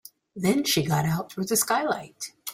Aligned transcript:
Then 0.35 0.63
she 0.63 0.83
got 0.83 1.05
out 1.05 1.31
through 1.31 1.43
the 1.45 1.55
skylight. 1.55 2.33